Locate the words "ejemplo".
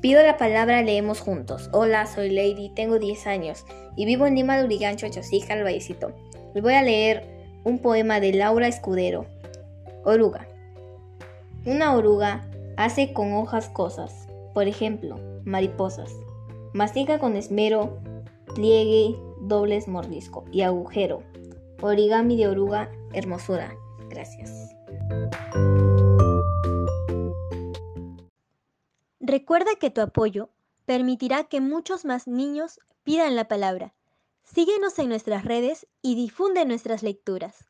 14.68-15.20